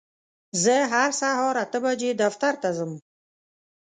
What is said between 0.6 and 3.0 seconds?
زه هر سهار اته بجې دفتر ته ځم.